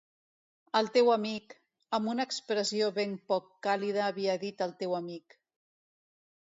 El 0.79 0.87
teu 0.95 1.11
amic... 1.15 1.53
amb 1.97 2.11
una 2.15 2.25
expressió 2.31 2.89
ben 2.97 3.15
poc 3.33 3.53
càlida 3.69 4.03
havia 4.09 4.41
dit 4.47 4.67
el 4.69 4.77
teu 4.83 4.99
amic... 5.03 5.39